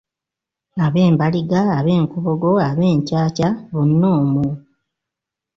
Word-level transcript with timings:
Ab'embaliga, 0.85 1.61
ab'enkobogo, 1.77 2.51
ab'encaaca, 2.69 3.47
bonna 3.71 4.07
omwo. 4.19 4.47